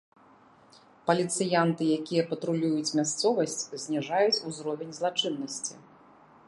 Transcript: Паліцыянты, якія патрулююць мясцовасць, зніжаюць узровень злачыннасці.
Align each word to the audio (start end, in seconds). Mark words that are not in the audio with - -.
Паліцыянты, 1.09 1.83
якія 1.99 2.23
патрулююць 2.31 2.95
мясцовасць, 3.01 3.61
зніжаюць 3.85 4.43
узровень 4.53 4.91
злачыннасці. 5.01 5.73